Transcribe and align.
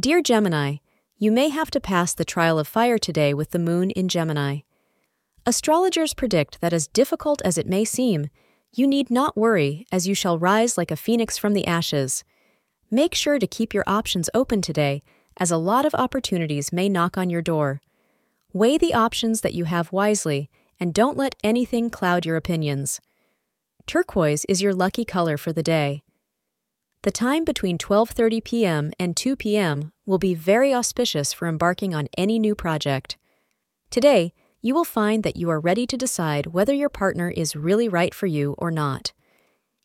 Dear 0.00 0.22
Gemini, 0.22 0.76
you 1.16 1.32
may 1.32 1.48
have 1.48 1.72
to 1.72 1.80
pass 1.80 2.14
the 2.14 2.24
trial 2.24 2.60
of 2.60 2.68
fire 2.68 2.98
today 2.98 3.34
with 3.34 3.50
the 3.50 3.58
moon 3.58 3.90
in 3.90 4.06
Gemini. 4.06 4.60
Astrologers 5.44 6.14
predict 6.14 6.60
that 6.60 6.72
as 6.72 6.86
difficult 6.86 7.42
as 7.44 7.58
it 7.58 7.66
may 7.66 7.84
seem, 7.84 8.28
you 8.72 8.86
need 8.86 9.10
not 9.10 9.36
worry, 9.36 9.88
as 9.90 10.06
you 10.06 10.14
shall 10.14 10.38
rise 10.38 10.78
like 10.78 10.92
a 10.92 10.96
phoenix 10.96 11.36
from 11.36 11.52
the 11.52 11.66
ashes. 11.66 12.22
Make 12.92 13.12
sure 13.12 13.40
to 13.40 13.46
keep 13.48 13.74
your 13.74 13.82
options 13.88 14.30
open 14.34 14.62
today, 14.62 15.02
as 15.36 15.50
a 15.50 15.56
lot 15.56 15.84
of 15.84 15.96
opportunities 15.96 16.72
may 16.72 16.88
knock 16.88 17.18
on 17.18 17.28
your 17.28 17.42
door. 17.42 17.80
Weigh 18.52 18.78
the 18.78 18.94
options 18.94 19.40
that 19.40 19.54
you 19.54 19.64
have 19.64 19.90
wisely, 19.90 20.48
and 20.78 20.94
don't 20.94 21.16
let 21.16 21.34
anything 21.42 21.90
cloud 21.90 22.24
your 22.24 22.36
opinions. 22.36 23.00
Turquoise 23.88 24.44
is 24.44 24.62
your 24.62 24.74
lucky 24.74 25.04
color 25.04 25.36
for 25.36 25.52
the 25.52 25.64
day. 25.64 26.04
The 27.02 27.12
time 27.12 27.44
between 27.44 27.78
12:30 27.78 28.42
p.m. 28.42 28.92
and 28.98 29.16
2 29.16 29.36
p.m. 29.36 29.92
will 30.04 30.18
be 30.18 30.34
very 30.34 30.74
auspicious 30.74 31.32
for 31.32 31.46
embarking 31.46 31.94
on 31.94 32.08
any 32.18 32.40
new 32.40 32.56
project. 32.56 33.16
Today, 33.88 34.32
you 34.60 34.74
will 34.74 34.84
find 34.84 35.22
that 35.22 35.36
you 35.36 35.48
are 35.48 35.60
ready 35.60 35.86
to 35.86 35.96
decide 35.96 36.46
whether 36.46 36.74
your 36.74 36.88
partner 36.88 37.30
is 37.30 37.54
really 37.54 37.88
right 37.88 38.12
for 38.12 38.26
you 38.26 38.56
or 38.58 38.72
not. 38.72 39.12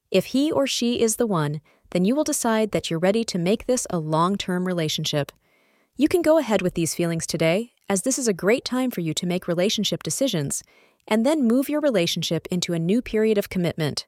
If 0.10 0.26
he 0.26 0.52
or 0.52 0.66
she 0.66 1.02
is 1.02 1.18
the 1.18 1.28
one, 1.28 1.62
then 1.92 2.04
you 2.04 2.16
will 2.16 2.24
decide 2.24 2.72
that 2.72 2.90
you're 2.90 3.00
ready 3.00 3.24
to 3.26 3.38
make 3.38 3.68
this 3.68 3.86
a 3.92 4.00
long-term 4.00 4.66
relationship. 4.66 5.32
You 5.96 6.08
can 6.08 6.24
go 6.24 6.40
ahead 6.40 6.64
with 6.64 6.74
these 6.74 6.96
feelings 6.96 7.28
today, 7.28 7.74
as 7.88 8.02
this 8.02 8.18
is 8.18 8.28
a 8.28 8.34
great 8.34 8.66
time 8.66 8.90
for 8.90 9.02
you 9.02 9.14
to 9.14 9.28
make 9.28 9.48
relationship 9.48 10.02
decisions 10.02 10.64
and 11.08 11.24
then 11.24 11.48
move 11.48 11.70
your 11.70 11.82
relationship 11.82 12.48
into 12.50 12.74
a 12.74 12.80
new 12.80 13.04
period 13.04 13.38
of 13.38 13.50
commitment. 13.50 14.08